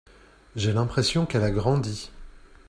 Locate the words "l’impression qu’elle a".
0.73-1.51